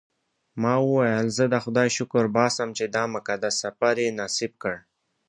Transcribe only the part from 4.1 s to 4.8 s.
نصیب کړ.